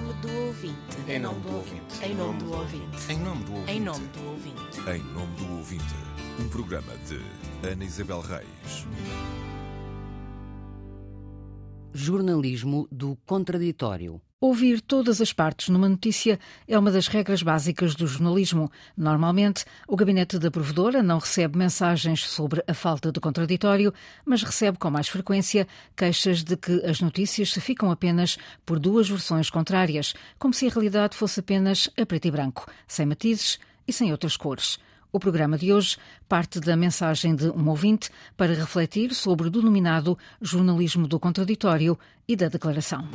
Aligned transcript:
nome 0.00 0.12
do 0.20 0.46
ouvinte. 0.46 0.96
Em 1.08 1.18
nome 1.18 1.40
do 1.40 1.56
ouvinte. 1.56 2.04
Em 2.04 2.14
nome 2.14 2.38
do 2.38 2.52
ouvinte. 2.52 3.12
Em 3.12 3.18
nome 3.18 3.44
do 3.44 3.54
ouvinte. 3.54 3.72
Em 3.72 3.80
nome 3.80 4.06
do 4.06 4.28
ouvinte. 4.28 4.80
Em 4.88 5.02
nome 5.12 5.36
do 5.36 5.56
ouvinte, 5.56 5.94
um 6.38 6.48
programa 6.48 6.92
de 6.98 7.68
Ana 7.68 7.84
Isabel 7.84 8.20
Reis. 8.20 8.86
Jornalismo 11.92 12.86
do 12.92 13.18
contraditório. 13.26 14.22
Ouvir 14.40 14.80
todas 14.80 15.20
as 15.20 15.32
partes 15.32 15.68
numa 15.68 15.88
notícia 15.88 16.38
é 16.68 16.78
uma 16.78 16.92
das 16.92 17.08
regras 17.08 17.42
básicas 17.42 17.96
do 17.96 18.06
jornalismo. 18.06 18.70
Normalmente, 18.96 19.64
o 19.88 19.96
gabinete 19.96 20.38
da 20.38 20.48
provedora 20.48 21.02
não 21.02 21.18
recebe 21.18 21.58
mensagens 21.58 22.24
sobre 22.24 22.62
a 22.64 22.72
falta 22.72 23.10
de 23.10 23.18
contraditório, 23.18 23.92
mas 24.24 24.44
recebe 24.44 24.78
com 24.78 24.90
mais 24.90 25.08
frequência 25.08 25.66
queixas 25.96 26.44
de 26.44 26.56
que 26.56 26.86
as 26.86 27.00
notícias 27.00 27.50
se 27.50 27.60
ficam 27.60 27.90
apenas 27.90 28.38
por 28.64 28.78
duas 28.78 29.08
versões 29.08 29.50
contrárias, 29.50 30.14
como 30.38 30.54
se 30.54 30.68
a 30.68 30.70
realidade 30.70 31.16
fosse 31.16 31.40
apenas 31.40 31.90
a 32.00 32.06
preto 32.06 32.28
e 32.28 32.30
branco, 32.30 32.70
sem 32.86 33.06
matizes 33.06 33.58
e 33.88 33.92
sem 33.92 34.12
outras 34.12 34.36
cores. 34.36 34.78
O 35.10 35.18
programa 35.18 35.58
de 35.58 35.72
hoje 35.72 35.96
parte 36.28 36.60
da 36.60 36.76
mensagem 36.76 37.34
de 37.34 37.50
um 37.50 37.68
ouvinte 37.68 38.08
para 38.36 38.54
refletir 38.54 39.12
sobre 39.16 39.48
o 39.48 39.50
denominado 39.50 40.16
jornalismo 40.40 41.08
do 41.08 41.18
contraditório 41.18 41.98
e 42.28 42.36
da 42.36 42.46
declaração. 42.46 43.08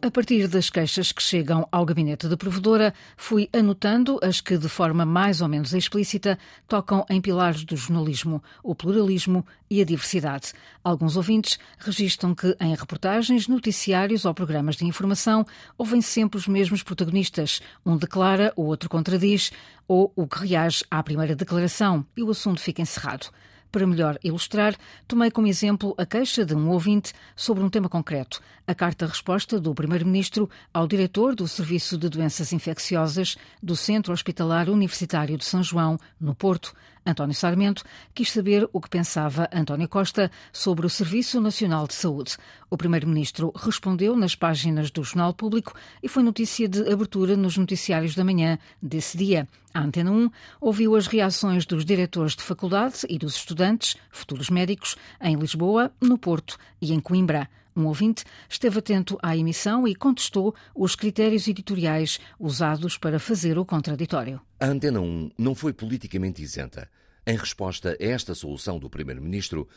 A 0.00 0.12
partir 0.12 0.46
das 0.46 0.70
queixas 0.70 1.10
que 1.10 1.20
chegam 1.20 1.66
ao 1.72 1.84
gabinete 1.84 2.28
da 2.28 2.36
provedora, 2.36 2.94
fui 3.16 3.48
anotando 3.52 4.20
as 4.22 4.40
que, 4.40 4.56
de 4.56 4.68
forma 4.68 5.04
mais 5.04 5.40
ou 5.40 5.48
menos 5.48 5.74
explícita, 5.74 6.38
tocam 6.68 7.04
em 7.10 7.20
pilares 7.20 7.64
do 7.64 7.76
jornalismo, 7.76 8.40
o 8.62 8.76
pluralismo 8.76 9.44
e 9.68 9.82
a 9.82 9.84
diversidade. 9.84 10.52
Alguns 10.84 11.16
ouvintes 11.16 11.58
registram 11.80 12.32
que, 12.32 12.56
em 12.60 12.76
reportagens, 12.76 13.48
noticiários 13.48 14.24
ou 14.24 14.32
programas 14.32 14.76
de 14.76 14.86
informação, 14.86 15.44
ouvem 15.76 16.00
sempre 16.00 16.38
os 16.38 16.46
mesmos 16.46 16.84
protagonistas. 16.84 17.60
Um 17.84 17.96
declara, 17.96 18.52
o 18.54 18.66
outro 18.66 18.88
contradiz, 18.88 19.50
ou 19.88 20.12
o 20.14 20.28
que 20.28 20.46
reage 20.46 20.84
à 20.88 21.02
primeira 21.02 21.34
declaração 21.34 22.06
e 22.16 22.22
o 22.22 22.30
assunto 22.30 22.60
fica 22.60 22.80
encerrado. 22.80 23.30
Para 23.70 23.86
melhor 23.86 24.18
ilustrar, 24.24 24.74
tomei 25.06 25.30
como 25.30 25.46
exemplo 25.46 25.94
a 25.98 26.06
queixa 26.06 26.42
de 26.42 26.54
um 26.54 26.70
ouvinte 26.70 27.12
sobre 27.36 27.62
um 27.62 27.68
tema 27.68 27.88
concreto, 27.88 28.40
a 28.68 28.74
carta-resposta 28.74 29.58
do 29.58 29.74
Primeiro-Ministro 29.74 30.48
ao 30.74 30.86
diretor 30.86 31.34
do 31.34 31.48
Serviço 31.48 31.96
de 31.96 32.06
Doenças 32.06 32.52
Infecciosas 32.52 33.38
do 33.62 33.74
Centro 33.74 34.12
Hospitalar 34.12 34.68
Universitário 34.68 35.38
de 35.38 35.44
São 35.46 35.62
João, 35.62 35.98
no 36.20 36.34
Porto. 36.34 36.74
António 37.06 37.34
Sarmento 37.34 37.82
quis 38.14 38.30
saber 38.30 38.68
o 38.70 38.78
que 38.78 38.90
pensava 38.90 39.48
António 39.50 39.88
Costa 39.88 40.30
sobre 40.52 40.84
o 40.84 40.90
Serviço 40.90 41.40
Nacional 41.40 41.86
de 41.86 41.94
Saúde. 41.94 42.36
O 42.68 42.76
Primeiro-Ministro 42.76 43.50
respondeu 43.56 44.14
nas 44.14 44.34
páginas 44.34 44.90
do 44.90 45.02
Jornal 45.02 45.32
Público 45.32 45.72
e 46.02 46.08
foi 46.08 46.22
notícia 46.22 46.68
de 46.68 46.92
abertura 46.92 47.38
nos 47.38 47.56
noticiários 47.56 48.14
da 48.14 48.22
manhã 48.22 48.58
desse 48.82 49.16
dia. 49.16 49.48
A 49.72 49.80
Antena 49.80 50.10
1 50.10 50.30
ouviu 50.60 50.94
as 50.94 51.06
reações 51.06 51.64
dos 51.64 51.86
diretores 51.86 52.36
de 52.36 52.42
faculdade 52.42 53.06
e 53.08 53.16
dos 53.16 53.36
estudantes, 53.36 53.96
futuros 54.10 54.50
médicos, 54.50 54.94
em 55.22 55.36
Lisboa, 55.36 55.90
no 55.98 56.18
Porto 56.18 56.58
e 56.82 56.92
em 56.92 57.00
Coimbra. 57.00 57.48
Um 57.78 57.86
ouvinte 57.86 58.24
esteve 58.50 58.80
atento 58.80 59.16
à 59.22 59.36
emissão 59.36 59.86
e 59.86 59.94
contestou 59.94 60.52
os 60.74 60.96
critérios 60.96 61.46
editoriais 61.46 62.18
usados 62.36 62.98
para 62.98 63.20
fazer 63.20 63.56
o 63.56 63.64
contraditório. 63.64 64.40
A 64.58 64.66
Antena 64.66 65.00
1 65.00 65.30
não 65.38 65.54
foi 65.54 65.72
politicamente 65.72 66.42
isenta. 66.42 66.90
Em 67.24 67.36
resposta 67.36 67.90
a 67.90 68.04
esta 68.04 68.34
solução 68.34 68.80
do 68.80 68.90
Primeiro-Ministro, 68.90 69.68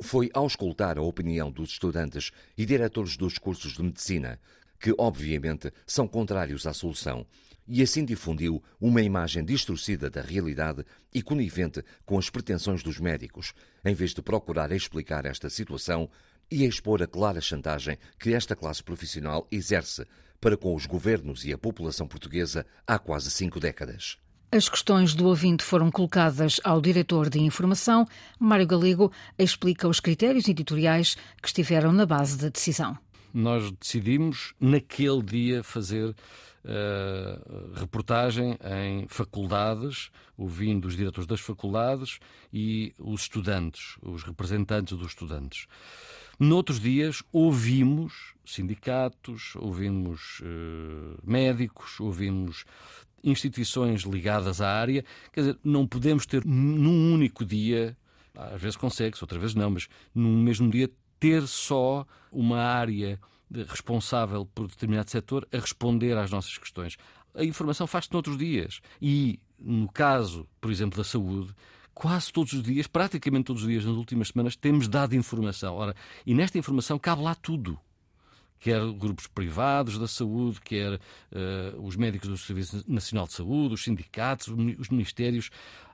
foi 0.00 0.30
auscultar 0.32 0.96
a 0.96 1.02
opinião 1.02 1.50
dos 1.52 1.72
estudantes 1.72 2.30
e 2.56 2.64
diretores 2.64 3.18
dos 3.18 3.36
cursos 3.36 3.74
de 3.74 3.82
medicina, 3.82 4.40
que 4.80 4.94
obviamente 4.96 5.70
são 5.86 6.08
contrários 6.08 6.66
à 6.66 6.72
solução, 6.72 7.26
e 7.68 7.82
assim 7.82 8.06
difundiu 8.06 8.62
uma 8.80 9.02
imagem 9.02 9.44
distorcida 9.44 10.08
da 10.08 10.22
realidade 10.22 10.82
e 11.12 11.20
conivente 11.20 11.84
com 12.06 12.18
as 12.18 12.30
pretensões 12.30 12.82
dos 12.82 12.98
médicos, 12.98 13.52
em 13.84 13.94
vez 13.94 14.14
de 14.14 14.22
procurar 14.22 14.72
explicar 14.72 15.26
esta 15.26 15.50
situação 15.50 16.08
e 16.50 16.64
expor 16.64 17.02
a 17.02 17.06
clara 17.06 17.40
chantagem 17.40 17.96
que 18.18 18.34
esta 18.34 18.56
classe 18.56 18.82
profissional 18.82 19.46
exerce 19.50 20.06
para 20.40 20.56
com 20.56 20.74
os 20.74 20.86
governos 20.86 21.44
e 21.44 21.52
a 21.52 21.58
população 21.58 22.08
portuguesa 22.08 22.66
há 22.86 22.98
quase 22.98 23.30
cinco 23.30 23.60
décadas. 23.60 24.18
As 24.52 24.68
questões 24.68 25.14
do 25.14 25.26
ouvinte 25.26 25.62
foram 25.62 25.92
colocadas 25.92 26.60
ao 26.64 26.80
diretor 26.80 27.30
de 27.30 27.38
informação. 27.38 28.04
Mário 28.36 28.66
Galego 28.66 29.12
explica 29.38 29.86
os 29.86 30.00
critérios 30.00 30.48
editoriais 30.48 31.16
que 31.40 31.46
estiveram 31.46 31.92
na 31.92 32.04
base 32.04 32.36
da 32.36 32.48
decisão. 32.48 32.98
Nós 33.32 33.70
decidimos, 33.70 34.52
naquele 34.58 35.22
dia, 35.22 35.62
fazer 35.62 36.08
uh, 36.08 37.74
reportagem 37.74 38.58
em 38.64 39.06
faculdades, 39.06 40.10
ouvindo 40.36 40.86
os 40.88 40.96
diretores 40.96 41.28
das 41.28 41.40
faculdades 41.40 42.18
e 42.52 42.92
os 42.98 43.22
estudantes, 43.22 43.96
os 44.02 44.24
representantes 44.24 44.98
dos 44.98 45.08
estudantes. 45.08 45.68
Noutros 46.40 46.80
dias 46.80 47.22
ouvimos 47.30 48.32
sindicatos, 48.46 49.54
ouvimos 49.56 50.40
uh, 50.40 51.18
médicos, 51.22 52.00
ouvimos 52.00 52.64
instituições 53.22 54.04
ligadas 54.04 54.62
à 54.62 54.70
área. 54.70 55.04
Quer 55.34 55.40
dizer, 55.40 55.58
não 55.62 55.86
podemos 55.86 56.24
ter 56.24 56.42
num 56.46 57.12
único 57.12 57.44
dia, 57.44 57.94
às 58.34 58.58
vezes 58.58 58.78
consegue-se, 58.78 59.22
outras 59.22 59.38
vezes 59.38 59.54
não, 59.54 59.68
mas 59.68 59.86
num 60.14 60.42
mesmo 60.42 60.70
dia 60.70 60.90
ter 61.18 61.46
só 61.46 62.06
uma 62.32 62.58
área 62.58 63.20
responsável 63.68 64.46
por 64.46 64.66
determinado 64.66 65.10
setor 65.10 65.46
a 65.52 65.58
responder 65.58 66.16
às 66.16 66.30
nossas 66.30 66.56
questões. 66.56 66.96
A 67.34 67.44
informação 67.44 67.86
faz-se 67.86 68.14
noutros 68.14 68.38
dias. 68.38 68.80
E, 69.02 69.38
no 69.58 69.92
caso, 69.92 70.48
por 70.58 70.70
exemplo, 70.70 70.96
da 70.96 71.04
saúde, 71.04 71.54
quase 72.00 72.32
todos 72.32 72.54
os 72.54 72.62
dias, 72.62 72.86
praticamente 72.86 73.44
todos 73.44 73.62
os 73.62 73.68
dias 73.68 73.84
nas 73.84 73.94
últimas 73.94 74.28
semanas, 74.28 74.56
temos 74.56 74.88
dado 74.88 75.14
informação. 75.14 75.74
Ora, 75.74 75.94
e 76.24 76.32
nesta 76.32 76.56
informação 76.56 76.98
cabe 76.98 77.20
lá 77.20 77.34
tudo. 77.34 77.78
Quer 78.58 78.80
grupos 78.92 79.26
privados 79.26 79.98
da 79.98 80.08
saúde, 80.08 80.62
quer 80.62 80.94
uh, 80.94 80.98
os 81.82 81.96
médicos 81.96 82.26
do 82.30 82.38
Serviço 82.38 82.82
Nacional 82.88 83.26
de 83.26 83.34
Saúde, 83.34 83.74
os 83.74 83.84
sindicatos, 83.84 84.48
os 84.48 84.88
ministérios. 84.88 85.50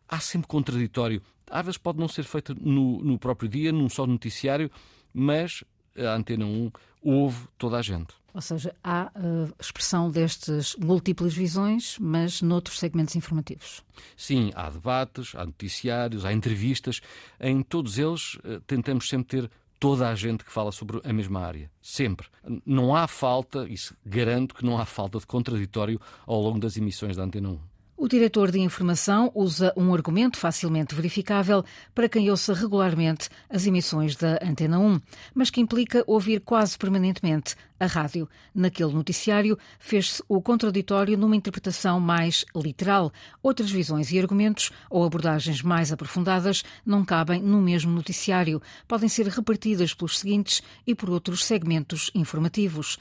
Há 0.08 0.20
sempre 0.20 0.46
contraditório. 0.46 1.20
Às 1.50 1.64
vezes 1.64 1.78
pode 1.78 1.98
não 1.98 2.06
ser 2.06 2.22
feito 2.22 2.54
no, 2.54 3.02
no 3.02 3.18
próprio 3.18 3.48
dia, 3.48 3.72
num 3.72 3.88
só 3.88 4.06
noticiário, 4.06 4.70
mas 5.12 5.64
a 5.98 6.14
Antena 6.14 6.44
1 6.44 6.70
ouve 7.02 7.48
toda 7.56 7.78
a 7.78 7.82
gente. 7.82 8.14
Ou 8.34 8.42
seja, 8.42 8.74
há 8.84 9.10
uh, 9.16 9.54
expressão 9.58 10.10
destas 10.10 10.76
múltiplas 10.76 11.32
visões, 11.32 11.96
mas 11.98 12.42
noutros 12.42 12.78
segmentos 12.78 13.16
informativos. 13.16 13.82
Sim, 14.14 14.52
há 14.54 14.68
debates, 14.68 15.34
há 15.34 15.46
noticiários, 15.46 16.22
há 16.22 16.34
entrevistas. 16.34 17.00
Em 17.40 17.62
todos 17.62 17.96
eles 17.96 18.34
uh, 18.34 18.60
tentamos 18.66 19.08
sempre 19.08 19.40
ter 19.40 19.50
toda 19.80 20.10
a 20.10 20.14
gente 20.14 20.44
que 20.44 20.52
fala 20.52 20.70
sobre 20.70 21.00
a 21.02 21.12
mesma 21.14 21.40
área. 21.40 21.70
Sempre. 21.80 22.26
Não 22.66 22.94
há 22.94 23.06
falta, 23.06 23.66
isso 23.68 23.96
garanto 24.04 24.54
que 24.54 24.66
não 24.66 24.78
há 24.78 24.84
falta 24.84 25.18
de 25.18 25.26
contraditório 25.26 26.00
ao 26.26 26.40
longo 26.40 26.58
das 26.58 26.76
emissões 26.76 27.16
da 27.16 27.22
Antena 27.22 27.48
1. 27.48 27.58
O 27.98 28.08
diretor 28.08 28.50
de 28.50 28.60
informação 28.60 29.32
usa 29.34 29.72
um 29.74 29.94
argumento 29.94 30.36
facilmente 30.36 30.94
verificável 30.94 31.64
para 31.94 32.10
quem 32.10 32.30
ouça 32.30 32.52
regularmente 32.52 33.30
as 33.48 33.66
emissões 33.66 34.14
da 34.14 34.38
Antena 34.42 34.78
1, 34.78 35.00
mas 35.34 35.48
que 35.48 35.62
implica 35.62 36.04
ouvir 36.06 36.40
quase 36.40 36.76
permanentemente 36.76 37.56
a 37.80 37.86
rádio. 37.86 38.28
Naquele 38.54 38.92
noticiário, 38.92 39.58
fez-se 39.78 40.22
o 40.28 40.42
contraditório 40.42 41.16
numa 41.16 41.34
interpretação 41.36 41.98
mais 41.98 42.44
literal. 42.54 43.10
Outras 43.42 43.70
visões 43.70 44.12
e 44.12 44.18
argumentos 44.18 44.70
ou 44.90 45.02
abordagens 45.02 45.62
mais 45.62 45.90
aprofundadas 45.90 46.62
não 46.84 47.02
cabem 47.02 47.40
no 47.40 47.62
mesmo 47.62 47.92
noticiário. 47.92 48.60
Podem 48.86 49.08
ser 49.08 49.26
repartidas 49.28 49.94
pelos 49.94 50.18
seguintes 50.18 50.62
e 50.86 50.94
por 50.94 51.08
outros 51.08 51.42
segmentos 51.46 52.10
informativos. 52.14 52.98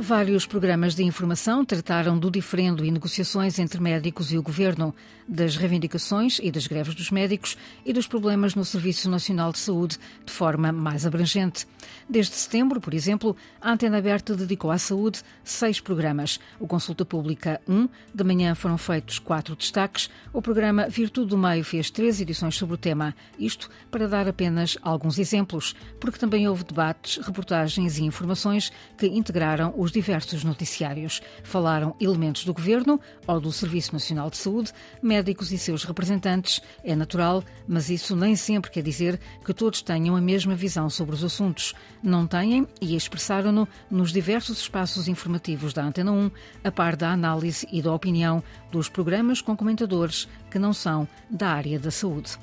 Vários 0.00 0.46
programas 0.46 0.94
de 0.94 1.02
informação 1.02 1.64
trataram 1.64 2.16
do 2.16 2.30
diferendo 2.30 2.84
e 2.84 2.90
negociações 2.90 3.58
entre 3.58 3.80
médicos 3.80 4.30
e 4.30 4.38
o 4.38 4.42
governo, 4.42 4.94
das 5.28 5.56
reivindicações 5.56 6.38
e 6.42 6.50
das 6.50 6.66
greves 6.66 6.94
dos 6.94 7.10
médicos 7.10 7.58
e 7.84 7.92
dos 7.92 8.06
problemas 8.06 8.54
no 8.54 8.64
Serviço 8.64 9.10
Nacional 9.10 9.52
de 9.52 9.58
Saúde 9.58 9.98
de 10.24 10.32
forma 10.32 10.72
mais 10.72 11.04
abrangente. 11.04 11.66
Desde 12.08 12.34
setembro, 12.34 12.80
por 12.80 12.94
exemplo, 12.94 13.36
a 13.60 13.72
Antena 13.72 13.98
Aberta 13.98 14.34
dedicou 14.34 14.70
à 14.70 14.78
saúde 14.78 15.20
seis 15.44 15.80
programas. 15.80 16.40
O 16.58 16.66
Consulta 16.66 17.04
Pública 17.04 17.60
1, 17.68 17.74
um, 17.74 17.88
de 18.14 18.24
manhã 18.24 18.54
foram 18.54 18.78
feitos 18.78 19.18
quatro 19.18 19.54
destaques. 19.54 20.08
O 20.32 20.40
programa 20.40 20.88
Virtude 20.88 21.28
do 21.28 21.36
Meio 21.36 21.62
fez 21.62 21.90
três 21.90 22.20
edições 22.20 22.56
sobre 22.56 22.76
o 22.76 22.78
tema. 22.78 23.14
Isto 23.38 23.68
para 23.90 24.08
dar 24.08 24.26
apenas 24.26 24.78
alguns 24.80 25.18
exemplos, 25.18 25.76
porque 26.00 26.18
também 26.18 26.48
houve 26.48 26.64
debates, 26.64 27.18
reportagens 27.18 27.98
e 27.98 28.04
informações 28.04 28.72
que 28.96 29.06
integraram 29.06 29.74
os 29.76 29.87
os 29.88 29.92
diversos 29.92 30.44
noticiários. 30.44 31.22
Falaram 31.42 31.96
elementos 31.98 32.44
do 32.44 32.52
governo 32.52 33.00
ou 33.26 33.40
do 33.40 33.50
Serviço 33.50 33.94
Nacional 33.94 34.28
de 34.28 34.36
Saúde, 34.36 34.72
médicos 35.02 35.50
e 35.50 35.56
seus 35.56 35.82
representantes. 35.82 36.60
É 36.84 36.94
natural, 36.94 37.42
mas 37.66 37.88
isso 37.88 38.14
nem 38.14 38.36
sempre 38.36 38.70
quer 38.70 38.82
dizer 38.82 39.18
que 39.44 39.54
todos 39.54 39.80
tenham 39.80 40.14
a 40.14 40.20
mesma 40.20 40.54
visão 40.54 40.90
sobre 40.90 41.14
os 41.14 41.24
assuntos. 41.24 41.74
Não 42.02 42.26
têm 42.26 42.68
e 42.82 42.94
expressaram-no 42.94 43.66
nos 43.90 44.12
diversos 44.12 44.60
espaços 44.60 45.08
informativos 45.08 45.72
da 45.72 45.82
Antena 45.82 46.12
1, 46.12 46.30
a 46.64 46.70
par 46.70 46.94
da 46.94 47.10
análise 47.10 47.66
e 47.72 47.80
da 47.80 47.92
opinião 47.92 48.42
dos 48.70 48.90
programas 48.90 49.40
com 49.40 49.56
comentadores 49.56 50.28
que 50.50 50.58
não 50.58 50.74
são 50.74 51.08
da 51.30 51.48
área 51.48 51.78
da 51.78 51.90
saúde. 51.90 52.36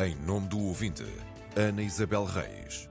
Em 0.00 0.16
nome 0.26 0.48
do 0.48 0.58
ouvinte, 0.58 1.04
Ana 1.54 1.82
Isabel 1.82 2.24
Reis. 2.24 2.87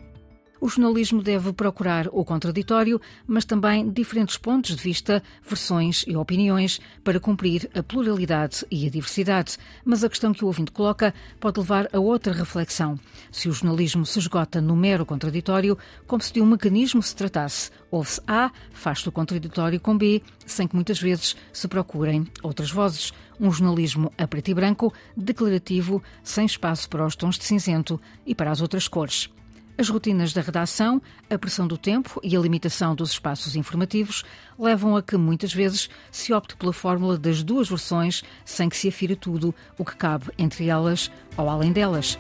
O 0.59 0.67
jornalismo 0.67 1.21
deve 1.21 1.53
procurar 1.53 2.07
o 2.11 2.25
contraditório, 2.25 2.99
mas 3.27 3.45
também 3.45 3.89
diferentes 3.89 4.37
pontos 4.37 4.75
de 4.75 4.81
vista, 4.81 5.21
versões 5.47 6.03
e 6.07 6.15
opiniões 6.15 6.79
para 7.03 7.19
cumprir 7.19 7.69
a 7.75 7.83
pluralidade 7.83 8.65
e 8.71 8.87
a 8.87 8.89
diversidade. 8.89 9.57
Mas 9.85 10.03
a 10.03 10.09
questão 10.09 10.33
que 10.33 10.43
o 10.43 10.47
ouvinte 10.47 10.71
coloca 10.71 11.13
pode 11.39 11.59
levar 11.59 11.87
a 11.93 11.99
outra 11.99 12.33
reflexão. 12.33 12.99
Se 13.31 13.47
o 13.47 13.53
jornalismo 13.53 14.05
se 14.05 14.17
esgota 14.17 14.59
no 14.59 14.75
mero 14.75 15.05
contraditório, 15.05 15.77
como 16.07 16.23
se 16.23 16.33
de 16.33 16.41
um 16.41 16.45
mecanismo 16.45 17.03
se 17.03 17.15
tratasse, 17.15 17.69
ouve-se 17.91 18.21
A, 18.27 18.51
faz-se 18.71 19.07
o 19.07 19.11
contraditório 19.11 19.79
com 19.79 19.97
B, 19.97 20.23
sem 20.45 20.67
que 20.67 20.75
muitas 20.75 20.99
vezes 20.99 21.35
se 21.53 21.67
procurem 21.67 22.25
outras 22.41 22.71
vozes. 22.71 23.13
Um 23.39 23.51
jornalismo 23.51 24.11
a 24.17 24.27
preto 24.27 24.49
e 24.49 24.53
branco, 24.55 24.91
declarativo, 25.15 26.01
sem 26.23 26.45
espaço 26.45 26.89
para 26.89 27.05
os 27.05 27.15
tons 27.15 27.37
de 27.37 27.45
cinzento 27.45 28.01
e 28.25 28.33
para 28.33 28.49
as 28.49 28.61
outras 28.61 28.87
cores. 28.87 29.29
As 29.79 29.89
rotinas 29.89 30.33
da 30.33 30.41
redação, 30.41 30.99
a 31.29 31.37
pressão 31.37 31.67
do 31.67 31.77
tempo 31.77 32.19
e 32.23 32.35
a 32.35 32.39
limitação 32.39 32.95
dos 32.95 33.11
espaços 33.11 33.55
informativos 33.55 34.23
levam 34.57 34.97
a 34.97 35.03
que 35.03 35.15
muitas 35.15 35.53
vezes 35.53 35.87
se 36.11 36.33
opte 36.33 36.55
pela 36.55 36.73
fórmula 36.73 37.15
das 37.15 37.43
duas 37.43 37.69
versões 37.69 38.23
sem 38.43 38.69
que 38.69 38.75
se 38.75 38.87
afira 38.87 39.15
tudo 39.15 39.53
o 39.77 39.85
que 39.85 39.95
cabe 39.95 40.31
entre 40.35 40.67
elas 40.67 41.11
ou 41.37 41.47
além 41.47 41.71
delas. 41.71 42.17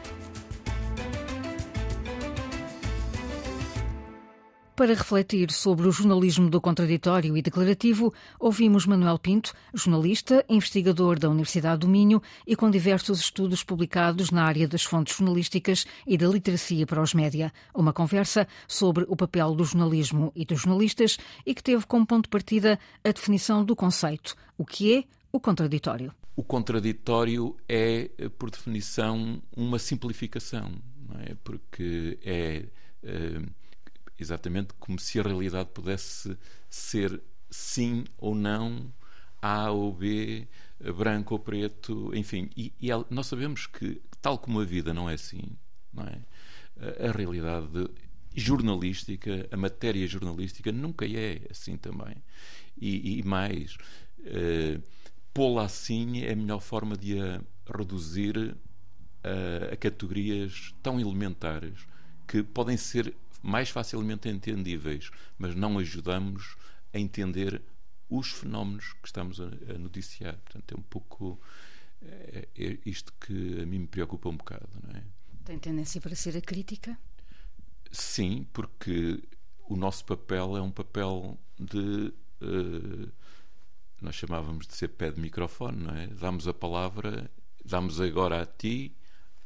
Para 4.77 4.93
refletir 4.93 5.49
sobre 5.49 5.87
o 5.87 5.91
jornalismo 5.91 6.51
do 6.51 6.61
contraditório 6.61 7.35
e 7.35 7.41
declarativo, 7.41 8.13
ouvimos 8.39 8.85
Manuel 8.85 9.17
Pinto, 9.17 9.51
jornalista, 9.73 10.45
investigador 10.47 11.17
da 11.17 11.27
Universidade 11.27 11.79
do 11.79 11.87
Minho 11.87 12.21
e 12.45 12.55
com 12.55 12.69
diversos 12.69 13.19
estudos 13.19 13.63
publicados 13.63 14.29
na 14.29 14.43
área 14.43 14.67
das 14.67 14.83
fontes 14.83 15.17
jornalísticas 15.17 15.87
e 16.05 16.15
da 16.15 16.27
literacia 16.27 16.85
para 16.85 17.01
os 17.01 17.15
média. 17.15 17.51
Uma 17.73 17.91
conversa 17.91 18.47
sobre 18.67 19.03
o 19.07 19.15
papel 19.15 19.55
do 19.55 19.65
jornalismo 19.65 20.31
e 20.35 20.45
dos 20.45 20.61
jornalistas 20.61 21.17
e 21.43 21.55
que 21.55 21.63
teve 21.63 21.83
como 21.87 22.05
ponto 22.05 22.25
de 22.25 22.29
partida 22.29 22.79
a 23.03 23.11
definição 23.11 23.65
do 23.65 23.75
conceito. 23.75 24.35
O 24.59 24.63
que 24.63 24.93
é 24.93 25.03
o 25.31 25.39
contraditório? 25.39 26.13
O 26.35 26.43
contraditório 26.43 27.57
é, 27.67 28.11
por 28.37 28.51
definição, 28.51 29.41
uma 29.55 29.79
simplificação, 29.79 30.71
não 31.09 31.19
é? 31.19 31.35
Porque 31.43 32.19
é. 32.23 32.65
Uh 33.03 33.66
exatamente 34.19 34.73
como 34.79 34.99
se 34.99 35.19
a 35.19 35.23
realidade 35.23 35.69
pudesse 35.73 36.37
ser 36.69 37.21
sim 37.49 38.05
ou 38.17 38.35
não, 38.35 38.91
A 39.41 39.71
ou 39.71 39.93
B, 39.93 40.47
branco 40.95 41.35
ou 41.35 41.39
preto, 41.39 42.11
enfim. 42.15 42.49
E, 42.55 42.73
e 42.79 42.89
nós 43.09 43.27
sabemos 43.27 43.67
que, 43.67 44.01
tal 44.21 44.37
como 44.37 44.59
a 44.59 44.65
vida 44.65 44.93
não 44.93 45.09
é 45.09 45.13
assim, 45.13 45.57
não 45.93 46.03
é? 46.03 46.19
A, 47.07 47.11
realidade 47.11 47.89
jornalística, 48.35 49.47
a 49.51 49.57
matéria 49.57 50.05
jornalística 50.07 50.71
nunca 50.71 51.05
é 51.05 51.41
assim 51.49 51.75
também. 51.75 52.15
E, 52.79 53.19
e 53.19 53.23
mais, 53.23 53.75
uh, 54.19 54.81
pô-la 55.33 55.65
assim 55.65 56.21
é 56.23 56.33
a 56.33 56.35
melhor 56.35 56.61
forma 56.61 56.95
de 56.95 57.19
a 57.19 57.41
reduzir 57.75 58.55
a, 59.23 59.73
a 59.73 59.77
categorias 59.77 60.73
tão 60.83 60.99
elementares 60.99 61.87
que 62.27 62.43
podem 62.43 62.77
ser 62.77 63.15
mais 63.41 63.69
facilmente 63.69 64.29
entendíveis, 64.29 65.09
mas 65.37 65.55
não 65.55 65.77
ajudamos 65.79 66.55
a 66.93 66.99
entender 66.99 67.61
os 68.09 68.31
fenómenos 68.31 68.93
que 68.93 69.07
estamos 69.07 69.39
a, 69.39 69.47
noticiar. 69.77 70.37
Portanto, 70.37 70.75
é 70.75 70.79
um 70.79 70.83
pouco 70.83 71.39
é, 72.01 72.47
é 72.55 72.77
isto 72.85 73.13
que 73.19 73.61
a 73.61 73.65
mim 73.65 73.79
me 73.79 73.87
preocupa 73.87 74.29
um 74.29 74.37
bocado. 74.37 74.69
Não 74.83 74.95
é? 74.95 75.03
Tem 75.45 75.57
tendência 75.57 76.01
para 76.01 76.15
ser 76.15 76.35
a 76.37 76.41
crítica? 76.41 76.97
Sim, 77.91 78.45
porque 78.51 79.23
o 79.67 79.75
nosso 79.75 80.05
papel 80.05 80.57
é 80.57 80.61
um 80.61 80.71
papel 80.71 81.37
de. 81.59 82.13
Uh, 82.41 83.11
nós 84.01 84.15
chamávamos 84.15 84.67
de 84.67 84.75
ser 84.75 84.89
pé 84.89 85.09
de 85.09 85.19
microfone, 85.19 85.83
não 85.83 85.95
é? 85.95 86.07
Damos 86.07 86.47
a 86.47 86.53
palavra, 86.53 87.31
damos 87.65 87.99
agora 87.99 88.41
a 88.41 88.45
ti, 88.45 88.95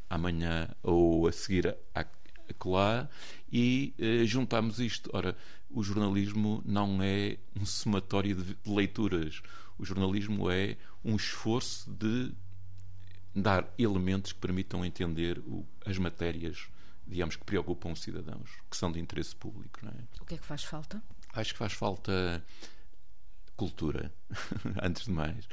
amanhã 0.10 0.68
ou 0.84 1.28
a 1.28 1.32
seguir 1.32 1.78
a 1.96 2.04
acolá 2.52 3.10
e 3.52 3.94
eh, 3.98 4.26
juntámos 4.26 4.80
isto. 4.80 5.10
Ora, 5.14 5.36
o 5.70 5.84
jornalismo 5.84 6.62
não 6.66 7.02
é 7.02 7.38
um 7.60 7.66
somatório 7.66 8.36
de 8.36 8.58
leituras. 8.66 9.42
O 9.78 9.86
jornalismo 9.86 10.50
é 10.52 10.78
um 11.04 11.16
esforço 11.16 11.90
de 11.90 12.34
dar 13.36 13.68
elementos 13.78 14.34
que 14.34 14.40
permitam 14.40 14.86
entender 14.86 15.40
o, 15.40 15.66
as 15.86 15.98
matérias, 15.98 16.68
digamos, 17.08 17.36
que 17.36 17.44
preocupam 17.44 17.92
os 17.92 18.02
cidadãos, 18.02 18.50
que 18.70 18.76
são 18.78 18.92
de 18.92 19.00
interesse 19.00 19.36
público. 19.36 19.80
É? 19.86 20.22
O 20.22 20.26
que 20.26 20.36
é 20.36 20.38
que 20.38 20.46
faz 20.46 20.64
falta? 20.64 21.02
Acho 21.34 21.54
que 21.54 21.60
faz 21.60 21.74
falta 21.74 22.44
cultura, 23.56 24.12
antes 24.82 25.06
de 25.06 25.12
mais. 25.12 25.46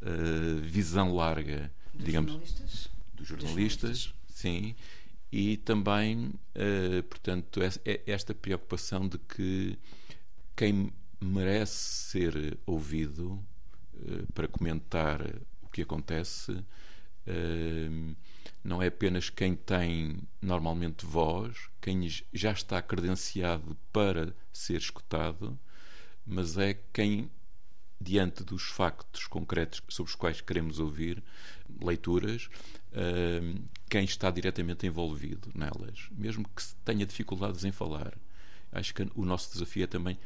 Uh, 0.00 0.60
visão 0.62 1.14
larga, 1.14 1.72
dos 1.92 2.04
digamos, 2.04 2.30
jornalistas? 2.30 2.88
dos 3.14 3.26
jornalistas, 3.26 3.98
jornalistas. 3.98 4.14
sim, 4.28 4.76
e 5.36 5.56
também, 5.56 6.26
uh, 6.28 7.02
portanto, 7.10 7.60
é 7.60 8.00
esta 8.06 8.32
preocupação 8.32 9.08
de 9.08 9.18
que 9.18 9.76
quem 10.54 10.92
merece 11.20 11.74
ser 11.74 12.56
ouvido 12.64 13.44
uh, 13.94 14.32
para 14.32 14.46
comentar 14.46 15.20
o 15.60 15.68
que 15.70 15.82
acontece 15.82 16.52
uh, 16.52 18.16
não 18.62 18.80
é 18.80 18.86
apenas 18.86 19.28
quem 19.28 19.56
tem 19.56 20.20
normalmente 20.40 21.04
voz, 21.04 21.68
quem 21.80 22.08
já 22.32 22.52
está 22.52 22.80
credenciado 22.80 23.76
para 23.92 24.32
ser 24.52 24.76
escutado, 24.76 25.58
mas 26.24 26.56
é 26.56 26.74
quem 26.92 27.28
diante 28.00 28.44
dos 28.44 28.62
factos 28.62 29.26
concretos 29.26 29.82
sobre 29.88 30.10
os 30.10 30.16
quais 30.16 30.40
queremos 30.40 30.78
ouvir 30.78 31.24
leituras, 31.82 32.48
quem 33.88 34.04
está 34.04 34.30
diretamente 34.30 34.86
envolvido 34.86 35.50
nelas, 35.54 36.08
mesmo 36.12 36.44
que 36.44 36.62
tenha 36.84 37.06
dificuldades 37.06 37.64
em 37.64 37.72
falar. 37.72 38.14
Acho 38.72 38.94
que 38.94 39.06
o 39.14 39.24
nosso 39.24 39.52
desafio 39.52 39.84
é 39.84 39.86
também 39.86 40.18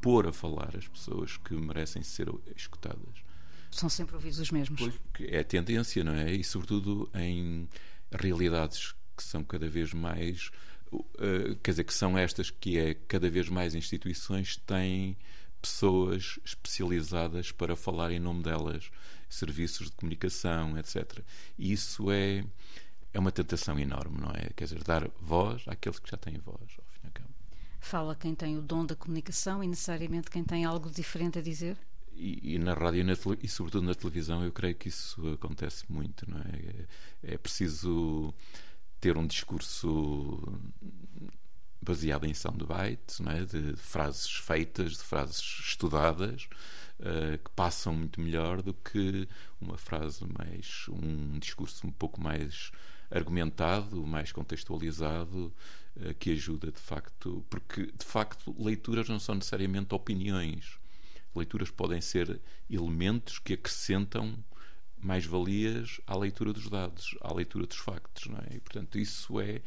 pôr 0.00 0.26
a 0.26 0.32
falar 0.32 0.76
as 0.76 0.86
pessoas 0.86 1.36
que 1.36 1.54
merecem 1.54 2.02
ser 2.02 2.28
escutadas. 2.54 3.24
São 3.70 3.88
sempre 3.88 4.14
ouvidos 4.14 4.38
os 4.38 4.50
mesmos. 4.50 4.80
Pois, 4.80 4.94
é 5.28 5.40
a 5.40 5.44
tendência, 5.44 6.04
não 6.04 6.14
é? 6.14 6.32
E 6.32 6.44
sobretudo 6.44 7.10
em 7.14 7.68
realidades 8.12 8.94
que 9.16 9.22
são 9.22 9.42
cada 9.42 9.68
vez 9.68 9.92
mais. 9.92 10.50
Uh, 10.92 11.56
quer 11.62 11.72
dizer, 11.72 11.84
que 11.84 11.92
são 11.92 12.16
estas 12.16 12.48
que 12.48 12.78
é 12.78 12.94
cada 12.94 13.28
vez 13.28 13.48
mais 13.48 13.74
instituições 13.74 14.56
têm 14.56 15.16
pessoas 15.66 16.38
especializadas 16.44 17.50
para 17.50 17.74
falar 17.74 18.12
em 18.12 18.20
nome 18.20 18.42
delas, 18.42 18.90
serviços 19.28 19.90
de 19.90 19.96
comunicação, 19.96 20.78
etc. 20.78 21.20
E 21.58 21.72
isso 21.72 22.10
é 22.10 22.44
é 23.12 23.18
uma 23.18 23.32
tentação 23.32 23.78
enorme, 23.78 24.20
não 24.20 24.30
é? 24.30 24.50
Quer 24.54 24.64
dizer, 24.64 24.84
dar 24.84 25.10
voz 25.18 25.62
àqueles 25.66 25.98
que 25.98 26.10
já 26.10 26.18
têm 26.18 26.36
voz, 26.36 26.60
ao 26.60 26.84
fim 26.84 27.00
e 27.04 27.06
ao 27.06 27.12
cabo. 27.12 27.34
Fala 27.80 28.14
quem 28.14 28.34
tem 28.34 28.58
o 28.58 28.60
dom 28.60 28.84
da 28.84 28.94
comunicação 28.94 29.64
e 29.64 29.66
necessariamente 29.66 30.30
quem 30.30 30.44
tem 30.44 30.66
algo 30.66 30.90
diferente 30.90 31.38
a 31.38 31.42
dizer? 31.42 31.78
E, 32.12 32.54
e 32.54 32.58
na 32.58 32.74
rádio 32.74 33.00
e, 33.00 33.04
na, 33.04 33.14
e, 33.42 33.48
sobretudo 33.48 33.86
na 33.86 33.94
televisão 33.94 34.44
eu 34.44 34.52
creio 34.52 34.74
que 34.74 34.88
isso 34.88 35.26
acontece 35.32 35.90
muito, 35.90 36.30
não 36.30 36.38
é? 36.38 36.86
É, 37.22 37.34
é 37.34 37.38
preciso 37.38 38.34
ter 39.00 39.16
um 39.16 39.26
discurso 39.26 40.42
baseado 41.86 42.24
em 42.24 42.34
soundbite, 42.34 43.22
não 43.22 43.30
é? 43.32 43.44
de 43.44 43.76
frases 43.76 44.28
feitas, 44.28 44.92
de 44.92 45.04
frases 45.04 45.40
estudadas, 45.40 46.48
uh, 46.98 47.38
que 47.38 47.50
passam 47.54 47.94
muito 47.94 48.20
melhor 48.20 48.60
do 48.60 48.74
que 48.74 49.28
uma 49.60 49.78
frase 49.78 50.24
mais, 50.36 50.86
um 50.88 51.38
discurso 51.38 51.86
um 51.86 51.92
pouco 51.92 52.20
mais 52.20 52.72
argumentado, 53.08 54.04
mais 54.04 54.32
contextualizado, 54.32 55.54
uh, 55.96 56.14
que 56.18 56.32
ajuda 56.32 56.72
de 56.72 56.80
facto, 56.80 57.44
porque 57.48 57.86
de 57.86 58.04
facto 58.04 58.54
leituras 58.58 59.08
não 59.08 59.20
são 59.20 59.36
necessariamente 59.36 59.94
opiniões. 59.94 60.78
Leituras 61.34 61.70
podem 61.70 62.00
ser 62.00 62.40
elementos 62.68 63.38
que 63.38 63.52
acrescentam 63.52 64.36
mais-valias 64.98 66.00
à 66.06 66.16
leitura 66.16 66.52
dos 66.52 66.68
dados, 66.68 67.16
à 67.20 67.32
leitura 67.32 67.66
dos 67.66 67.76
factos, 67.76 68.26
não 68.26 68.38
é? 68.38 68.56
E, 68.56 68.60
portanto, 68.60 68.98
isso 68.98 69.38
é 69.38 69.60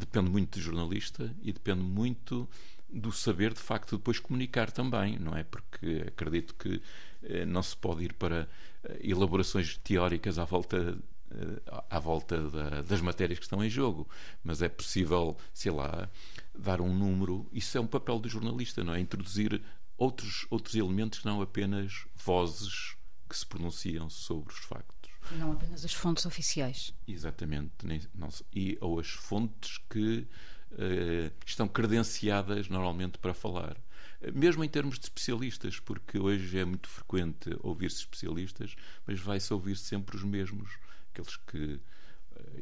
depende 0.00 0.30
muito 0.30 0.58
do 0.58 0.62
jornalista 0.62 1.34
e 1.42 1.52
depende 1.52 1.82
muito 1.82 2.48
do 2.88 3.12
saber 3.12 3.52
de 3.54 3.60
facto 3.60 3.96
depois 3.96 4.18
comunicar 4.18 4.70
também, 4.70 5.18
não 5.18 5.36
é? 5.36 5.44
Porque 5.44 6.04
acredito 6.08 6.54
que 6.54 6.82
eh, 7.22 7.44
não 7.46 7.62
se 7.62 7.76
pode 7.76 8.04
ir 8.04 8.14
para 8.14 8.48
eh, 8.84 9.00
elaborações 9.02 9.76
teóricas 9.78 10.38
à 10.38 10.44
volta 10.44 10.98
eh, 11.30 11.82
à 11.88 11.98
volta 12.00 12.50
da, 12.50 12.82
das 12.82 13.00
matérias 13.00 13.38
que 13.38 13.44
estão 13.44 13.62
em 13.64 13.70
jogo, 13.70 14.08
mas 14.42 14.62
é 14.62 14.68
possível, 14.68 15.36
sei 15.54 15.70
lá, 15.70 16.10
dar 16.58 16.80
um 16.80 16.92
número. 16.92 17.46
Isso 17.52 17.78
é 17.78 17.80
um 17.80 17.86
papel 17.86 18.18
do 18.18 18.28
jornalista, 18.28 18.82
não 18.82 18.94
é? 18.94 19.00
Introduzir 19.00 19.62
outros 19.96 20.46
outros 20.50 20.74
elementos 20.74 21.20
que 21.20 21.26
não 21.26 21.40
apenas 21.40 22.06
vozes 22.16 22.96
que 23.28 23.36
se 23.36 23.46
pronunciam 23.46 24.10
sobre 24.10 24.52
os 24.52 24.58
factos. 24.60 24.99
Não 25.32 25.52
apenas 25.52 25.84
as 25.84 25.92
fontes 25.92 26.26
oficiais. 26.26 26.92
Exatamente. 27.06 27.70
Nem, 27.84 28.00
não, 28.14 28.28
e, 28.52 28.76
ou 28.80 28.98
as 28.98 29.08
fontes 29.08 29.78
que 29.88 30.26
uh, 30.72 31.32
estão 31.46 31.68
credenciadas 31.68 32.68
normalmente 32.68 33.18
para 33.18 33.34
falar. 33.34 33.76
Mesmo 34.34 34.62
em 34.62 34.68
termos 34.68 34.98
de 34.98 35.06
especialistas, 35.06 35.80
porque 35.80 36.18
hoje 36.18 36.58
é 36.58 36.64
muito 36.64 36.88
frequente 36.88 37.56
ouvir-se 37.62 38.00
especialistas, 38.00 38.76
mas 39.06 39.18
vai-se 39.18 39.52
ouvir 39.52 39.76
sempre 39.76 40.14
os 40.16 40.22
mesmos, 40.22 40.70
aqueles 41.10 41.36
que 41.36 41.74
uh, 41.74 41.80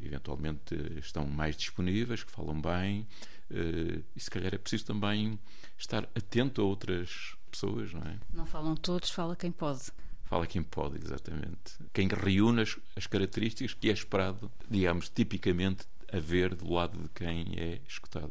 eventualmente 0.00 0.74
estão 0.98 1.26
mais 1.26 1.56
disponíveis, 1.56 2.22
que 2.22 2.30
falam 2.30 2.60
bem, 2.60 3.08
uh, 3.50 4.04
e 4.14 4.20
se 4.20 4.30
calhar 4.30 4.54
é 4.54 4.58
preciso 4.58 4.86
também 4.86 5.38
estar 5.76 6.04
atento 6.14 6.62
a 6.62 6.64
outras 6.64 7.36
pessoas, 7.50 7.92
não 7.92 8.02
é? 8.02 8.18
Não 8.32 8.46
falam 8.46 8.76
todos, 8.76 9.10
fala 9.10 9.34
quem 9.34 9.50
pode. 9.50 9.90
Fala 10.28 10.46
quem 10.46 10.62
pode, 10.62 11.02
exatamente. 11.02 11.78
Quem 11.92 12.06
reúne 12.06 12.60
as, 12.60 12.76
as 12.94 13.06
características 13.06 13.72
que 13.72 13.88
é 13.88 13.92
esperado, 13.94 14.52
digamos, 14.70 15.08
tipicamente 15.08 15.86
haver 16.12 16.54
do 16.54 16.70
lado 16.70 16.98
de 16.98 17.08
quem 17.08 17.54
é 17.56 17.80
escutado. 17.88 18.30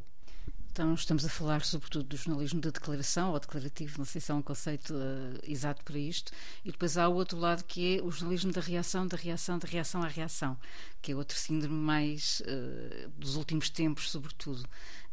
Então, 0.72 0.94
estamos 0.94 1.26
a 1.26 1.30
falar 1.30 1.66
sobretudo 1.66 2.04
do 2.04 2.16
jornalismo 2.16 2.62
de 2.62 2.70
declaração 2.70 3.32
ou 3.32 3.40
declarativo, 3.40 3.98
não 3.98 4.06
sei 4.06 4.22
se 4.22 4.32
é 4.32 4.36
um 4.36 4.44
conceito 4.44 4.94
uh, 4.94 5.40
exato 5.42 5.84
para 5.84 5.98
isto, 5.98 6.32
e 6.64 6.72
depois 6.72 7.00
há 7.00 7.08
o 7.08 7.16
outro 7.16 7.40
lado 7.40 7.64
que 7.64 7.98
é 7.98 8.04
o 8.04 8.12
jornalismo 8.12 8.52
da 8.52 8.62
reação, 8.62 9.08
da 9.08 9.18
reação, 9.18 9.58
da 9.58 9.68
reação 9.68 10.04
à 10.04 10.08
reação, 10.08 10.56
que 11.02 11.12
é 11.12 11.16
outro 11.16 11.36
síndrome 11.36 11.80
mais 11.80 12.42
uh, 12.42 13.10
dos 13.18 13.36
últimos 13.36 13.72
tempos, 13.72 14.12
sobretudo. 14.12 14.62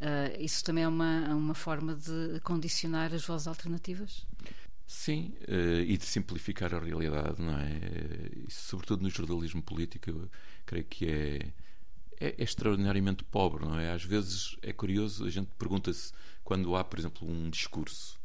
Uh, 0.02 0.38
isso 0.38 0.62
também 0.62 0.84
é 0.84 0.88
uma, 0.88 1.34
uma 1.34 1.54
forma 1.54 1.94
de 1.94 2.40
condicionar 2.40 3.14
as 3.14 3.24
vozes 3.24 3.46
alternativas? 3.46 4.26
Sim, 4.86 5.34
uh, 5.48 5.80
e 5.80 5.96
de 5.96 6.04
simplificar 6.04 6.74
a 6.74 6.78
realidade, 6.78 7.40
não 7.40 7.58
é? 7.58 7.80
Isso, 8.46 8.68
sobretudo 8.68 9.02
no 9.02 9.10
jornalismo 9.10 9.62
político, 9.62 10.10
eu 10.10 10.30
creio 10.66 10.84
que 10.84 11.06
é, 11.06 11.52
é, 12.20 12.28
é, 12.28 12.42
extraordinariamente 12.42 13.24
pobre, 13.24 13.64
não 13.64 13.78
é? 13.78 13.92
Às 13.92 14.04
vezes 14.04 14.56
é 14.62 14.72
curioso, 14.72 15.24
a 15.24 15.30
gente 15.30 15.50
pergunta-se 15.58 16.12
quando 16.42 16.76
há, 16.76 16.84
por 16.84 16.98
exemplo, 16.98 17.28
um 17.28 17.48
discurso 17.48 18.20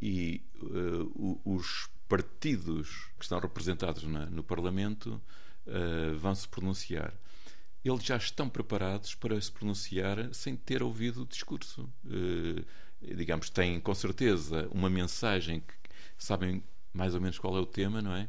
e 0.00 0.42
uh, 0.62 1.40
os 1.44 1.88
partidos 2.08 2.88
que 3.18 3.24
estão 3.24 3.38
representados 3.38 4.04
na, 4.04 4.26
no 4.26 4.42
Parlamento 4.42 5.20
uh, 5.66 6.18
vão 6.18 6.34
se 6.34 6.48
pronunciar. 6.48 7.12
Eles 7.84 8.02
já 8.02 8.16
estão 8.16 8.48
preparados 8.48 9.14
para 9.14 9.38
se 9.40 9.52
pronunciar 9.52 10.32
sem 10.34 10.56
ter 10.56 10.82
ouvido 10.82 11.22
o 11.22 11.26
discurso. 11.26 11.88
digamos, 13.00 13.48
têm 13.50 13.80
com 13.80 13.94
certeza 13.94 14.68
uma 14.72 14.90
mensagem 14.90 15.60
que 15.60 15.77
sabem 16.18 16.62
mais 16.92 17.14
ou 17.14 17.20
menos 17.20 17.38
qual 17.38 17.56
é 17.56 17.60
o 17.60 17.66
tema, 17.66 18.02
não 18.02 18.14
é? 18.14 18.28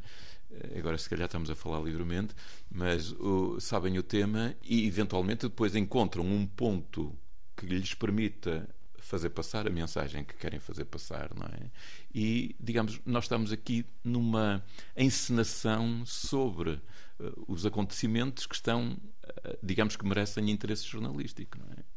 Eh, 0.50 0.78
agora, 0.78 0.96
se 0.98 1.08
calhar, 1.08 1.26
estamos 1.26 1.50
a 1.50 1.54
falar 1.54 1.80
livremente, 1.80 2.34
mas 2.70 3.12
o, 3.12 3.58
sabem 3.60 3.98
o 3.98 4.02
tema 4.02 4.54
e, 4.62 4.86
eventualmente, 4.86 5.48
depois 5.48 5.74
encontram 5.74 6.24
um 6.24 6.46
ponto 6.46 7.16
que 7.56 7.66
lhes 7.66 7.94
permita 7.94 8.68
fazer 8.98 9.30
passar 9.30 9.66
a 9.66 9.70
mensagem 9.70 10.24
que 10.24 10.34
querem 10.34 10.60
fazer 10.60 10.84
passar, 10.84 11.34
não 11.34 11.46
é? 11.46 11.70
E, 12.14 12.54
digamos, 12.60 13.00
nós 13.04 13.24
estamos 13.24 13.50
aqui 13.50 13.84
numa 14.04 14.64
encenação 14.96 16.04
sobre 16.06 16.70
uh, 16.70 17.44
os 17.48 17.66
acontecimentos 17.66 18.46
que 18.46 18.54
estão, 18.54 18.92
uh, 18.92 19.58
digamos, 19.62 19.96
que 19.96 20.06
merecem 20.06 20.50
interesse 20.50 20.86
jornalístico, 20.86 21.58
não 21.58 21.72
é? 21.72 21.89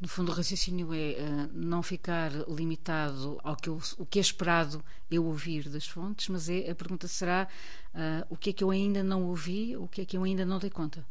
No 0.00 0.08
fundo, 0.08 0.32
o 0.32 0.34
raciocínio 0.34 0.92
é 0.92 1.16
uh, 1.20 1.50
não 1.52 1.82
ficar 1.82 2.32
limitado 2.48 3.38
ao 3.42 3.56
que 3.56 3.68
eu, 3.68 3.80
o 3.96 4.06
que 4.06 4.18
é 4.18 4.22
esperado 4.22 4.84
eu 5.10 5.24
ouvir 5.24 5.68
das 5.68 5.86
fontes, 5.86 6.28
mas 6.28 6.48
é 6.48 6.70
a 6.70 6.74
pergunta 6.74 7.06
será 7.06 7.48
uh, 7.94 8.26
o 8.28 8.36
que 8.36 8.50
é 8.50 8.52
que 8.52 8.64
eu 8.64 8.70
ainda 8.70 9.02
não 9.02 9.24
ouvi, 9.24 9.76
o 9.76 9.86
que 9.86 10.00
é 10.00 10.04
que 10.04 10.16
eu 10.16 10.24
ainda 10.24 10.44
não 10.44 10.58
dei 10.58 10.70
conta. 10.70 11.04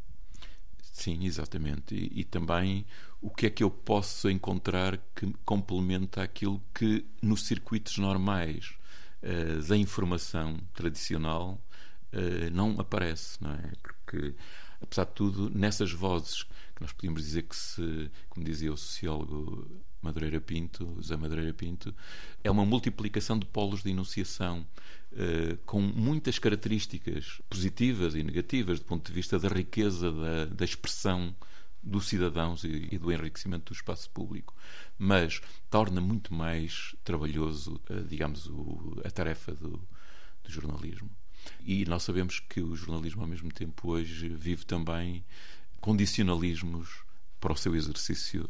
Sim, 0.82 1.24
exatamente. 1.24 1.94
E, 1.94 2.20
e 2.20 2.24
também 2.24 2.84
o 3.22 3.30
que 3.30 3.46
é 3.46 3.50
que 3.50 3.62
eu 3.62 3.70
posso 3.70 4.28
encontrar 4.28 4.98
que 5.14 5.32
complementa 5.44 6.22
aquilo 6.22 6.62
que 6.74 7.06
nos 7.22 7.46
circuitos 7.46 7.96
normais 7.98 8.74
uh, 9.22 9.66
da 9.66 9.76
informação 9.76 10.58
tradicional 10.74 11.60
não 12.54 12.80
aparece, 12.80 13.36
não 13.38 13.52
é? 13.52 13.72
Porque, 13.82 14.34
apesar 14.80 15.04
de 15.04 15.12
tudo, 15.12 15.50
nessas 15.50 15.92
vozes 15.92 16.46
que 16.78 16.82
nós 16.82 16.92
podíamos 16.92 17.22
dizer 17.22 17.42
que 17.42 17.56
se, 17.56 18.08
como 18.28 18.46
dizia 18.46 18.72
o 18.72 18.76
sociólogo 18.76 19.68
Madureira 20.00 20.40
Pinto, 20.40 20.94
José 20.96 21.16
Madureira 21.16 21.52
Pinto, 21.52 21.92
é 22.44 22.50
uma 22.50 22.64
multiplicação 22.64 23.36
de 23.36 23.46
polos 23.46 23.82
de 23.82 23.90
enunciação 23.90 24.64
uh, 25.12 25.56
com 25.66 25.80
muitas 25.80 26.38
características 26.38 27.42
positivas 27.50 28.14
e 28.14 28.22
negativas 28.22 28.78
do 28.78 28.84
ponto 28.84 29.08
de 29.08 29.12
vista 29.12 29.40
da 29.40 29.48
riqueza 29.48 30.12
da, 30.12 30.44
da 30.44 30.64
expressão 30.64 31.34
dos 31.82 32.06
cidadãos 32.06 32.62
e, 32.62 32.88
e, 32.92 32.98
do 32.98 33.10
enriquecimento 33.10 33.72
do 33.72 33.76
espaço 33.76 34.08
público, 34.10 34.54
mas 34.96 35.40
torna 35.68 36.00
muito 36.00 36.32
mais 36.32 36.94
trabalhoso, 37.02 37.80
uh, 37.90 38.04
digamos, 38.04 38.46
o, 38.46 39.02
a 39.04 39.10
tarefa 39.10 39.52
do, 39.52 39.80
do 40.44 40.50
jornalismo. 40.50 41.10
E 41.64 41.84
nós 41.86 42.04
sabemos 42.04 42.38
que 42.38 42.60
o 42.60 42.76
jornalismo, 42.76 43.22
ao 43.22 43.28
mesmo 43.28 43.50
tempo, 43.50 43.90
hoje 43.90 44.28
vive 44.28 44.64
também 44.64 45.24
condicionalismos 45.80 46.88
para 47.40 47.52
o 47.52 47.56
seu 47.56 47.74
exercício 47.74 48.48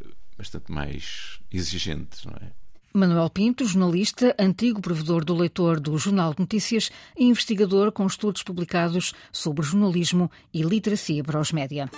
eh, 0.00 0.08
bastante 0.36 0.70
mais 0.70 1.38
exigentes, 1.50 2.24
não 2.24 2.34
é? 2.34 2.52
Manuel 2.94 3.30
Pinto, 3.30 3.64
jornalista, 3.64 4.34
antigo 4.38 4.82
provedor 4.82 5.24
do 5.24 5.34
leitor 5.34 5.80
do 5.80 5.96
Jornal 5.96 6.34
de 6.34 6.40
Notícias 6.40 6.90
e 7.16 7.24
investigador 7.24 7.90
com 7.90 8.06
estudos 8.06 8.42
publicados 8.42 9.14
sobre 9.32 9.64
jornalismo 9.64 10.30
e 10.52 10.62
literacia 10.62 11.24
para 11.24 11.40
os 11.40 11.52
média. 11.52 11.88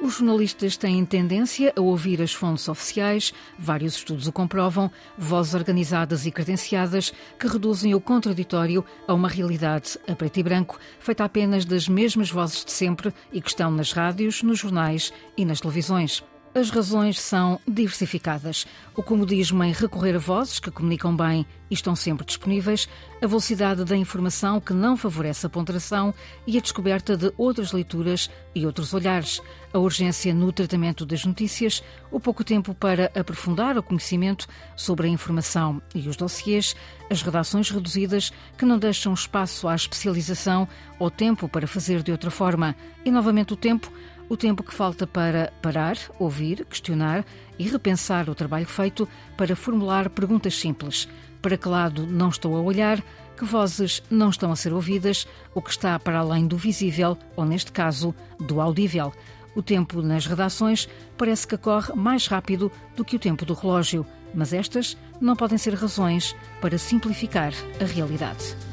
Os 0.00 0.14
jornalistas 0.14 0.76
têm 0.76 1.04
tendência 1.04 1.72
a 1.76 1.80
ouvir 1.80 2.22
as 2.22 2.32
fontes 2.32 2.68
oficiais, 2.68 3.34
vários 3.58 3.96
estudos 3.96 4.28
o 4.28 4.32
comprovam, 4.32 4.88
vozes 5.16 5.54
organizadas 5.54 6.24
e 6.24 6.30
credenciadas 6.30 7.12
que 7.38 7.48
reduzem 7.48 7.96
o 7.96 8.00
contraditório 8.00 8.84
a 9.08 9.14
uma 9.14 9.28
realidade 9.28 9.98
a 10.06 10.14
preto 10.14 10.38
e 10.38 10.42
branco, 10.44 10.78
feita 11.00 11.24
apenas 11.24 11.64
das 11.64 11.88
mesmas 11.88 12.30
vozes 12.30 12.64
de 12.64 12.70
sempre 12.70 13.12
e 13.32 13.40
que 13.40 13.48
estão 13.48 13.72
nas 13.72 13.90
rádios, 13.90 14.40
nos 14.40 14.60
jornais 14.60 15.12
e 15.36 15.44
nas 15.44 15.60
televisões. 15.60 16.22
As 16.58 16.70
razões 16.70 17.20
são 17.20 17.60
diversificadas. 17.68 18.66
O 18.96 19.00
comodismo 19.00 19.62
em 19.62 19.70
recorrer 19.70 20.16
a 20.16 20.18
vozes 20.18 20.58
que 20.58 20.72
comunicam 20.72 21.14
bem 21.14 21.46
e 21.70 21.74
estão 21.74 21.94
sempre 21.94 22.26
disponíveis, 22.26 22.88
a 23.22 23.28
velocidade 23.28 23.84
da 23.84 23.96
informação 23.96 24.60
que 24.60 24.72
não 24.72 24.96
favorece 24.96 25.46
a 25.46 25.48
ponderação 25.48 26.12
e 26.48 26.58
a 26.58 26.60
descoberta 26.60 27.16
de 27.16 27.32
outras 27.38 27.70
leituras 27.70 28.28
e 28.56 28.66
outros 28.66 28.92
olhares, 28.92 29.40
a 29.72 29.78
urgência 29.78 30.34
no 30.34 30.50
tratamento 30.50 31.06
das 31.06 31.24
notícias, 31.24 31.80
o 32.10 32.18
pouco 32.18 32.42
tempo 32.42 32.74
para 32.74 33.12
aprofundar 33.14 33.78
o 33.78 33.82
conhecimento 33.82 34.48
sobre 34.74 35.06
a 35.06 35.10
informação 35.10 35.80
e 35.94 36.08
os 36.08 36.16
dossiês, 36.16 36.74
as 37.08 37.22
redações 37.22 37.70
reduzidas 37.70 38.32
que 38.56 38.64
não 38.64 38.80
deixam 38.80 39.14
espaço 39.14 39.68
à 39.68 39.76
especialização 39.76 40.66
ou 40.98 41.08
tempo 41.08 41.48
para 41.48 41.68
fazer 41.68 42.02
de 42.02 42.10
outra 42.10 42.32
forma, 42.32 42.74
e 43.04 43.12
novamente 43.12 43.52
o 43.52 43.56
tempo 43.56 43.92
o 44.28 44.36
tempo 44.36 44.62
que 44.62 44.74
falta 44.74 45.06
para 45.06 45.52
parar, 45.62 45.96
ouvir, 46.18 46.64
questionar 46.66 47.24
e 47.58 47.68
repensar 47.68 48.28
o 48.28 48.34
trabalho 48.34 48.66
feito 48.66 49.08
para 49.36 49.56
formular 49.56 50.10
perguntas 50.10 50.54
simples. 50.54 51.08
Para 51.40 51.56
que 51.56 51.68
lado 51.68 52.06
não 52.06 52.28
estou 52.28 52.56
a 52.56 52.60
olhar? 52.60 53.02
Que 53.36 53.44
vozes 53.44 54.02
não 54.10 54.30
estão 54.30 54.50
a 54.50 54.56
ser 54.56 54.72
ouvidas? 54.72 55.26
O 55.54 55.62
que 55.62 55.70
está 55.70 55.98
para 55.98 56.18
além 56.18 56.46
do 56.46 56.56
visível, 56.56 57.16
ou 57.36 57.44
neste 57.44 57.72
caso, 57.72 58.14
do 58.38 58.60
audível? 58.60 59.12
O 59.54 59.62
tempo 59.62 60.02
nas 60.02 60.26
redações 60.26 60.88
parece 61.16 61.46
que 61.46 61.56
corre 61.56 61.94
mais 61.94 62.26
rápido 62.26 62.70
do 62.96 63.04
que 63.04 63.16
o 63.16 63.18
tempo 63.18 63.44
do 63.44 63.54
relógio, 63.54 64.06
mas 64.34 64.52
estas 64.52 64.96
não 65.20 65.34
podem 65.34 65.58
ser 65.58 65.74
razões 65.74 66.34
para 66.60 66.78
simplificar 66.78 67.52
a 67.80 67.84
realidade. 67.84 68.67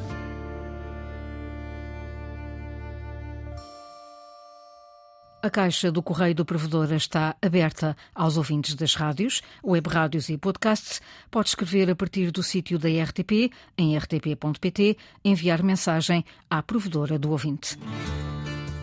A 5.45 5.49
caixa 5.51 5.91
do 5.91 6.01
Correio 6.01 6.33
do 6.33 6.43
Provedor 6.43 6.91
está 6.91 7.35
aberta 7.39 7.95
aos 8.15 8.35
ouvintes 8.35 8.73
das 8.73 8.95
rádios, 8.95 9.43
web 9.63 9.87
rádios 9.87 10.27
e 10.27 10.39
podcasts. 10.39 11.03
Pode 11.29 11.49
escrever 11.49 11.87
a 11.87 11.95
partir 11.95 12.31
do 12.31 12.41
sítio 12.41 12.79
da 12.79 12.89
RTP, 12.89 13.51
em 13.77 13.95
rtp.pt, 13.95 14.97
enviar 15.23 15.61
mensagem 15.61 16.25
à 16.49 16.63
provedora 16.63 17.19
do 17.19 17.29
ouvinte. 17.29 17.77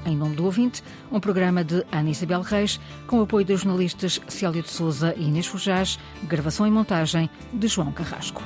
Em 0.06 0.16
Nome 0.16 0.36
do 0.36 0.44
Ouvinte, 0.44 0.84
um 1.10 1.18
programa 1.18 1.64
de 1.64 1.84
Ana 1.90 2.10
Isabel 2.10 2.42
Reis, 2.42 2.78
com 3.08 3.18
o 3.18 3.22
apoio 3.22 3.44
dos 3.44 3.62
jornalistas 3.62 4.20
Célia 4.28 4.62
de 4.62 4.70
Souza 4.70 5.16
e 5.16 5.24
Inês 5.24 5.46
Fujás, 5.46 5.98
gravação 6.28 6.64
e 6.64 6.70
montagem 6.70 7.28
de 7.52 7.66
João 7.66 7.90
Carrasco. 7.90 8.40